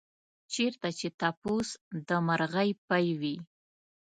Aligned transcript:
چېرته 0.53 0.87
چې 0.99 1.07
تپوس 1.19 1.69
د 2.07 2.09
مرغۍ 2.27 2.69
پۍ 2.87 3.07
وي. 3.19 3.35